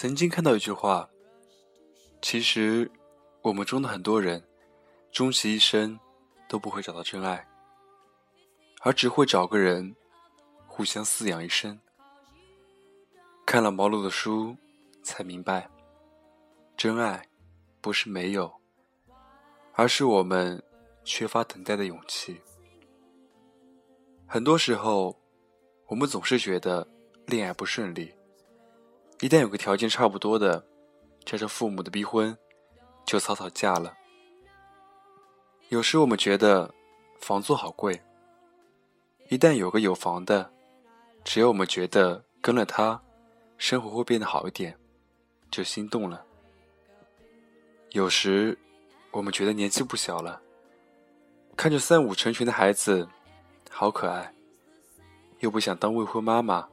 [0.00, 1.06] 曾经看到一句话，
[2.22, 2.90] 其实
[3.42, 4.42] 我们中的很多人，
[5.12, 6.00] 终其一生
[6.48, 7.46] 都不会找到真爱，
[8.80, 9.94] 而只会找个人
[10.66, 11.78] 互相饲养一生。
[13.44, 14.56] 看了毛路的书，
[15.02, 15.68] 才明白，
[16.78, 17.28] 真爱
[17.82, 18.50] 不是没有，
[19.74, 20.62] 而是我们
[21.04, 22.40] 缺乏等待的勇气。
[24.26, 25.20] 很多时候，
[25.88, 26.88] 我们总是觉得
[27.26, 28.14] 恋爱不顺利。
[29.20, 30.64] 一旦有个条件差不多的，
[31.26, 32.34] 加上父母的逼婚，
[33.04, 33.94] 就草草嫁了。
[35.68, 36.74] 有时我们觉得
[37.20, 38.00] 房租好贵，
[39.28, 40.50] 一旦有个有房的，
[41.22, 42.98] 只要我们觉得跟了他，
[43.58, 44.74] 生活会变得好一点，
[45.50, 46.24] 就心动了。
[47.90, 48.56] 有时
[49.10, 50.40] 我们觉得年纪不小了，
[51.58, 53.06] 看着三五成群的孩子，
[53.68, 54.34] 好可爱，
[55.40, 56.66] 又不想当未婚妈妈。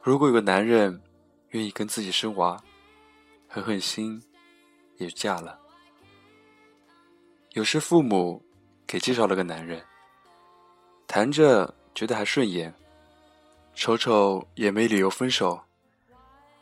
[0.00, 1.02] 如果有个男人。
[1.50, 2.62] 愿意跟自己生娃，
[3.48, 4.22] 狠狠心
[4.96, 5.58] 也嫁了。
[7.52, 8.42] 有时父母
[8.86, 9.82] 给介绍了个男人，
[11.06, 12.72] 谈着觉得还顺眼，
[13.74, 15.60] 瞅瞅也没理由分手。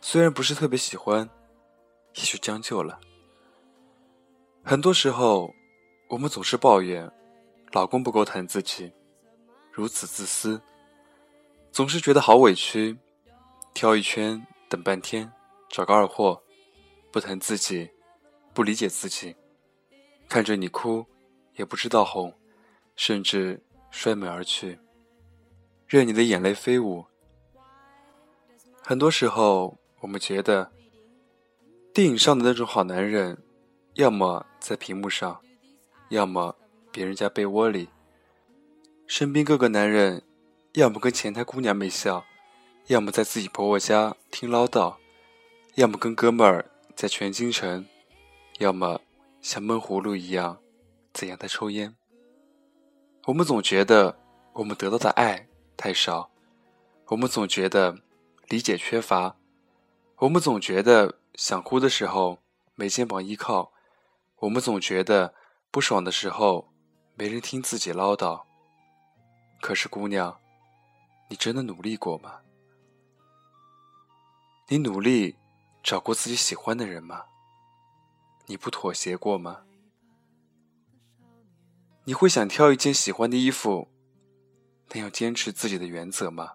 [0.01, 1.29] 虽然不是特别喜欢，
[2.15, 3.01] 也就将就了。
[4.63, 5.53] 很多时候，
[6.09, 7.11] 我们总是抱怨
[7.73, 8.93] 老公不够疼自己，
[9.73, 10.61] 如此自私，
[11.73, 12.97] 总是觉得好委屈，
[13.75, 14.47] 挑一圈。
[14.69, 15.33] 等半天，
[15.69, 16.43] 找个二货，
[17.13, 17.91] 不疼自己，
[18.53, 19.37] 不理解自己，
[20.29, 21.07] 看着你哭，
[21.55, 22.35] 也不知道哄，
[22.97, 24.79] 甚至摔门而去，
[25.87, 27.07] 任你的眼泪飞舞。
[28.83, 30.73] 很多时候，我们觉得，
[31.93, 33.43] 电影上的那种好男人，
[33.95, 35.41] 要么在屏幕上，
[36.09, 36.57] 要么
[36.91, 37.89] 别人家被窝里，
[39.07, 40.23] 身边各个男人，
[40.73, 42.25] 要么跟前台姑娘没笑。
[42.89, 44.95] 要么在自己婆婆家听唠叨，
[45.75, 47.85] 要么跟哥们儿在全京城，
[48.59, 49.01] 要么
[49.43, 50.61] 像闷葫芦一样
[51.13, 51.97] 在阳台抽烟。
[53.25, 54.17] 我们总觉得
[54.53, 56.31] 我们得到的爱太少，
[57.07, 57.99] 我们总觉得
[58.47, 59.35] 理解缺乏，
[60.19, 62.39] 我们总觉得想哭的时候
[62.77, 63.73] 没肩膀依靠，
[64.37, 65.35] 我们总觉得
[65.73, 66.69] 不爽的时候
[67.17, 68.43] 没人听自己唠叨。
[69.61, 70.39] 可是姑娘，
[71.29, 72.37] 你真的努力过吗？
[74.69, 75.37] 你努力
[75.81, 77.27] 找过自己喜欢的人吗？
[78.47, 79.63] 你不妥协过吗？
[82.03, 83.87] 你会想挑一件喜欢的衣服，
[84.89, 86.55] 但要坚持自己的原则吗？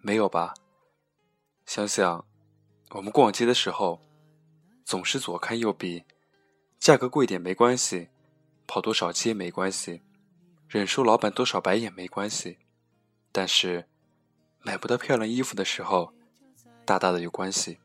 [0.00, 0.54] 没有吧？
[1.66, 2.26] 想想，
[2.90, 4.02] 我们逛街的时候，
[4.84, 6.04] 总是左看右比，
[6.80, 8.08] 价格贵点没关系，
[8.66, 10.02] 跑多少街没关系，
[10.66, 12.58] 忍受老板多少白眼没关系，
[13.30, 13.88] 但是
[14.62, 16.12] 买不到漂亮衣服的时候。
[16.88, 17.80] 大大的有关系。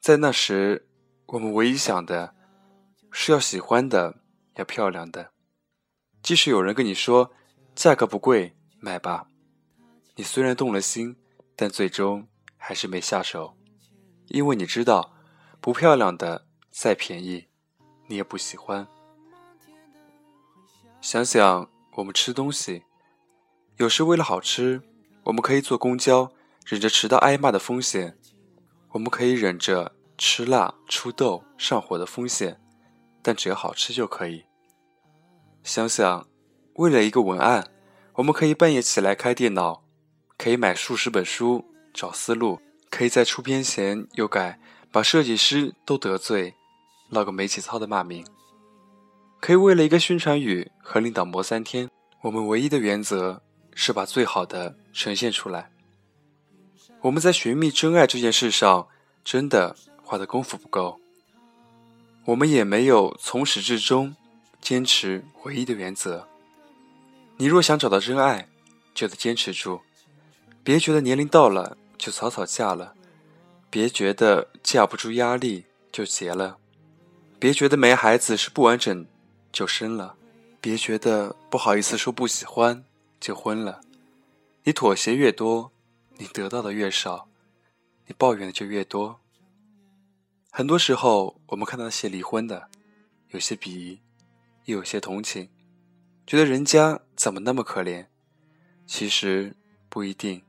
[0.00, 0.88] 在那时，
[1.26, 2.34] 我们唯一想的
[3.12, 4.16] 是要喜欢的，
[4.56, 5.30] 要漂亮的。
[6.24, 7.30] 即使有人跟你说
[7.76, 9.28] 价格不贵，买吧，
[10.16, 11.14] 你虽然动了心，
[11.54, 13.56] 但最终还是没下手，
[14.26, 15.14] 因为你知道，
[15.60, 17.46] 不漂亮的再便宜，
[18.08, 18.88] 你也不喜欢。
[21.00, 22.82] 想想我们吃东西，
[23.76, 24.82] 有时为了好吃，
[25.22, 26.32] 我们可以坐公交。
[26.66, 28.16] 忍着迟到挨骂的风险，
[28.90, 32.60] 我们可以忍着吃辣、出痘、上火的风险，
[33.20, 34.44] 但只要好吃就可以。
[35.62, 36.26] 想想，
[36.74, 37.68] 为了一个文案，
[38.14, 39.84] 我们可以半夜起来开电脑，
[40.38, 44.58] 可以买数十本书找思路，可以在出片前又改，
[44.90, 46.54] 把设计师都得罪，
[47.10, 48.24] 闹个没节操的骂名。
[49.40, 51.90] 可以为了一个宣传语和领导磨三天，
[52.22, 53.42] 我们唯一的原则
[53.74, 55.70] 是把最好的呈现出来。
[57.02, 58.86] 我们在寻觅真爱这件事上，
[59.24, 61.00] 真的花的功夫不够。
[62.26, 64.14] 我们也没有从始至终
[64.60, 66.28] 坚持唯一的原则。
[67.38, 68.48] 你若想找到真爱，
[68.94, 69.80] 就得坚持住，
[70.62, 72.94] 别觉得年龄到了就草草嫁了，
[73.68, 76.58] 别觉得架不住压力就结了，
[77.40, 79.04] 别觉得没孩子是不完整
[79.50, 80.14] 就生了，
[80.60, 82.84] 别觉得不好意思说不喜欢
[83.18, 83.80] 就婚了。
[84.62, 85.71] 你妥协越多。
[86.16, 87.28] 你得到的越少，
[88.06, 89.20] 你抱怨的就越多。
[90.50, 92.68] 很多时候，我们看到那些离婚的，
[93.28, 94.00] 有些鄙夷，
[94.66, 95.48] 又有些同情，
[96.26, 98.06] 觉得人家怎么那么可怜？
[98.86, 99.56] 其实
[99.88, 100.42] 不一定，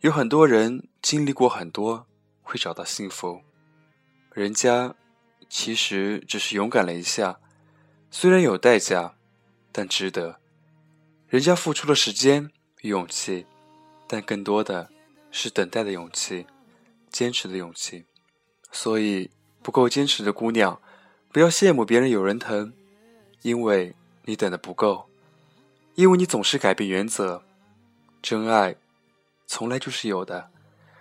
[0.00, 2.06] 有很多人经历过很多，
[2.42, 3.40] 会找到幸福。
[4.32, 4.94] 人家
[5.48, 7.40] 其实只是勇敢了一下，
[8.10, 9.16] 虽然有代价，
[9.72, 10.38] 但值得。
[11.28, 12.50] 人家付出了时间
[12.82, 13.46] 与勇气。
[14.14, 14.88] 但更多的
[15.32, 16.46] 是等待的勇气，
[17.10, 18.04] 坚持的勇气。
[18.70, 19.28] 所以，
[19.60, 20.80] 不够坚持的姑娘，
[21.32, 22.72] 不要羡慕别人有人疼，
[23.42, 25.08] 因为你等的不够，
[25.96, 27.42] 因为你总是改变原则。
[28.22, 28.76] 真爱，
[29.48, 30.48] 从来就是有的，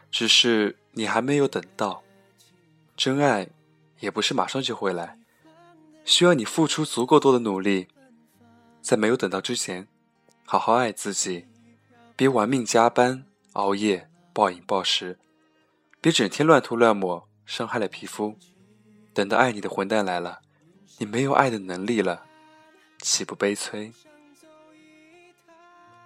[0.10, 2.02] 只是你还没有等到。
[2.98, 3.48] 真爱，
[4.00, 5.20] 也不是马上就会来，
[6.04, 7.90] 需要你付出足够多的努力。
[8.82, 9.88] 在没有等到之前，
[10.48, 11.46] 好好爱自己，
[12.16, 15.18] 别玩命加班、熬夜、暴饮暴食，
[16.00, 17.28] 别整天乱涂乱抹。
[17.46, 18.38] 伤害了皮肤，
[19.14, 20.40] 等到爱你的混蛋来了，
[20.98, 22.24] 你没有爱的能力了，
[23.00, 23.92] 岂不悲催？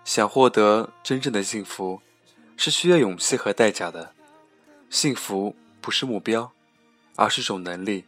[0.03, 2.01] 想获得真正的幸福，
[2.57, 4.15] 是需要勇气和代价的。
[4.89, 6.51] 幸福不是目标，
[7.15, 8.05] 而是种能力。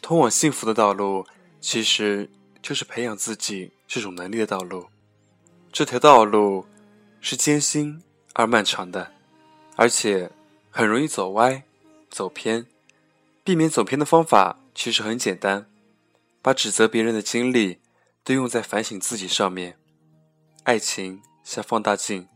[0.00, 1.26] 通往幸福的道路，
[1.60, 2.30] 其实
[2.62, 4.88] 就是培养自己这种能力的道路。
[5.76, 6.64] 这条道路
[7.20, 8.02] 是艰辛
[8.32, 9.12] 而漫长的，
[9.76, 10.30] 而且。
[10.70, 11.64] 很容易走歪、
[12.10, 12.66] 走偏，
[13.44, 15.66] 避免走偏的方法其实很简单，
[16.40, 17.80] 把指责别人的精力
[18.22, 19.78] 都用在反省自己上面。
[20.64, 22.26] 爱情像放大镜，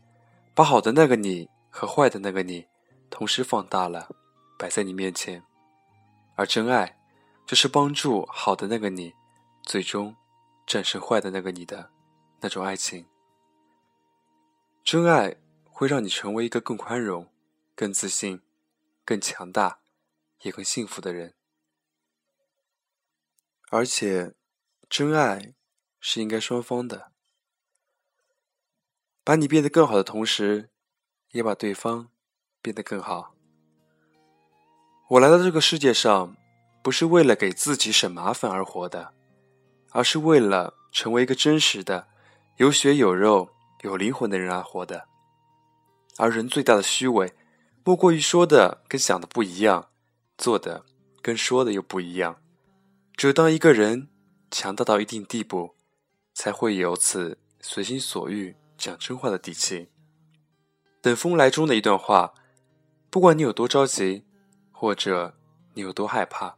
[0.55, 2.65] 把好的那个你和坏的那个你
[3.11, 4.09] 同时放大了，
[4.57, 5.43] 摆在你面前。
[6.35, 6.97] 而真爱，
[7.45, 9.13] 就是帮助好的那个你，
[9.63, 10.15] 最终
[10.65, 11.89] 战胜坏的那个你的
[12.39, 13.05] 那种爱情。
[14.83, 17.27] 真爱会让你成为一个更宽容。
[17.73, 18.41] 更自信、
[19.03, 19.79] 更强大，
[20.43, 21.33] 也更幸福的人。
[23.71, 24.35] 而且，
[24.87, 25.55] 真爱
[25.99, 27.11] 是应该双方的。
[29.23, 30.69] 把你变得更好的同时，
[31.31, 32.11] 也把对方
[32.61, 33.33] 变得更好。
[35.11, 36.37] 我来到这个世界上，
[36.83, 39.13] 不是为了给自己省麻烦而活的，
[39.89, 42.07] 而是为了成为一个真实的、
[42.57, 43.49] 有血有肉、
[43.81, 45.07] 有灵魂的人而活的。
[46.17, 47.33] 而人最大的虚伪。
[47.83, 49.89] 莫过于说的跟想的不一样，
[50.37, 50.85] 做的
[51.19, 52.39] 跟说的又不一样。
[53.15, 54.07] 只有当一个人
[54.51, 55.75] 强大到一定地步，
[56.35, 59.89] 才会有此随心所欲讲真话的底气。
[61.01, 62.35] 等风来中的一段话，
[63.09, 64.25] 不管你有多着急，
[64.71, 65.35] 或者
[65.73, 66.57] 你有多害怕，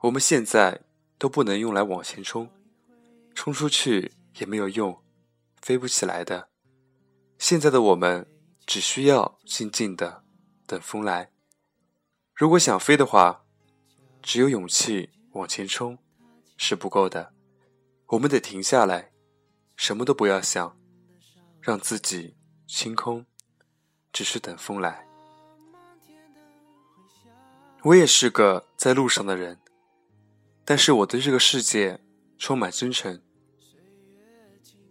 [0.00, 0.82] 我们现在
[1.16, 2.50] 都不能用来往前冲，
[3.34, 5.02] 冲出去也没有用，
[5.64, 6.50] 飞不起来的。
[7.38, 8.28] 现在的我们
[8.66, 10.22] 只需要静静的。
[10.66, 11.30] 等风来。
[12.34, 13.44] 如果想飞的话，
[14.22, 15.98] 只有勇气往前冲
[16.56, 17.34] 是不够的。
[18.08, 19.12] 我们得停下来，
[19.76, 20.78] 什么都不要想，
[21.60, 23.26] 让自己清空，
[24.10, 25.06] 只是等风来。
[27.82, 29.60] 我也是个在路上的人，
[30.64, 32.00] 但是我对这个世界
[32.38, 33.22] 充满真诚。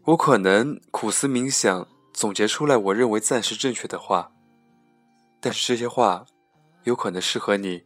[0.06, 4.34] 我可能苦思冥想，总结出来我认为暂时正确的话。
[5.40, 6.26] 但是这些话，
[6.84, 7.86] 有可能适合你，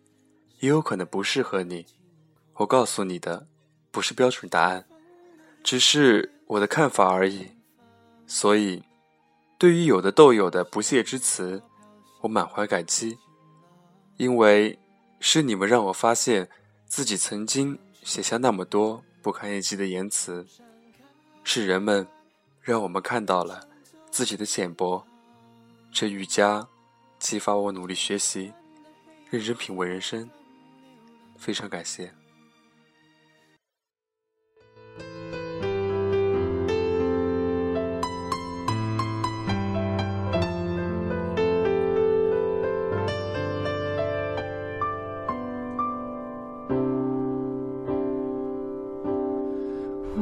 [0.60, 1.86] 也有可能不适合你。
[2.56, 3.48] 我告诉你的，
[3.92, 4.88] 不是标准答案，
[5.64, 7.52] 只是我的看法而已。
[8.26, 8.82] 所以，
[9.60, 11.62] 对于有的豆友的不屑之词，
[12.22, 13.16] 我满怀感激，
[14.18, 14.80] 因为
[15.20, 16.50] 是你们让我发现
[16.88, 20.46] 自己曾经写下那么多不堪一击的言辞，
[21.44, 22.08] 是人们
[22.68, 23.66] 让我们看到了
[24.12, 25.02] 自己的浅薄，
[25.90, 26.68] 这瑜伽。
[27.18, 28.54] 激发我努力学习，
[29.30, 30.30] 认真品味人生。
[31.38, 32.14] 非常感谢。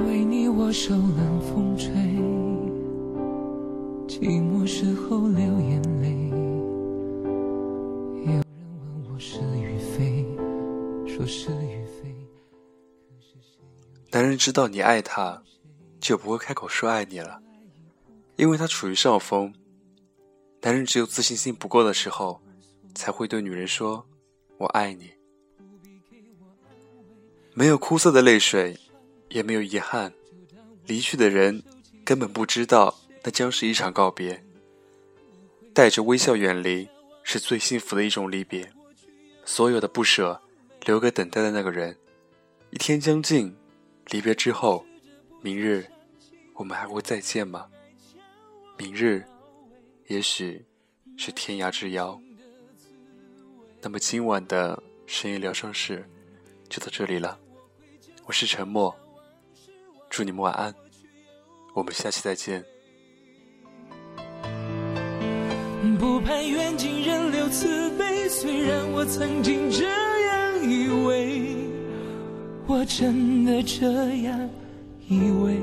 [0.04, 1.92] 为你我受冷风吹，
[4.08, 6.16] 寂寞时候流眼泪。
[14.12, 15.44] 男人知道你爱他，
[16.00, 17.42] 就不会开口说爱你了，
[18.38, 19.54] 因为他处于上风。
[20.62, 22.42] 男人只有自信心不够的时候，
[22.94, 24.06] 才会对女人说
[24.58, 25.12] “我爱你”。
[27.54, 28.78] 没有哭涩的泪水，
[29.36, 30.14] 也没有遗憾。
[30.86, 31.62] 离去的人
[32.06, 34.42] 根本不知道，那将是一场告别。
[35.74, 36.88] 带着微笑远离，
[37.22, 38.72] 是最幸福的一种离别。
[39.44, 40.42] 所有的不舍，
[40.86, 41.98] 留给等待的那个人。
[42.70, 43.54] 一天将近。
[44.12, 44.86] 离别之后，
[45.42, 45.84] 明日
[46.54, 47.66] 我们还会再见吗？
[48.78, 49.26] 明日
[50.06, 50.64] 也许
[51.18, 52.22] 是天涯之遥。
[53.82, 56.08] 那么今晚的深夜疗伤室
[56.70, 57.40] 就到这里了。
[58.26, 58.96] 我是沉默，
[60.16, 60.74] 祝你们晚安，
[61.74, 62.64] 我们下期再见。
[66.00, 71.58] 不盼缘尽人留慈悲，虽然我曾经这样以为，
[72.66, 74.50] 我真的这样
[75.10, 75.60] 以为。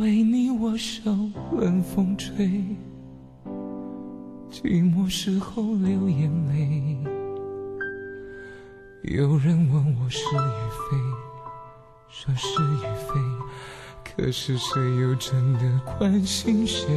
[0.00, 1.12] 为你我手
[1.52, 2.60] 冷风吹，
[4.60, 6.98] 寂寞时候流眼泪。
[9.02, 10.96] 有人问我是与非，
[12.08, 13.14] 说是与非，
[14.02, 16.88] 可是谁又真的关心谁？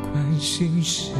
[0.00, 1.12] 关心谁？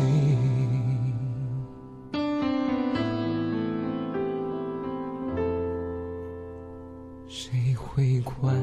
[7.27, 8.62] 谁会关心？